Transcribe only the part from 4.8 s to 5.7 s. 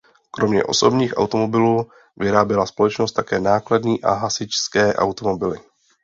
automobily.